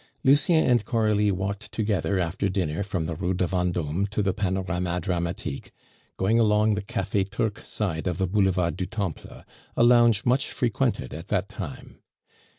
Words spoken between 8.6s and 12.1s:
du Temple, a lounge much frequented at that time.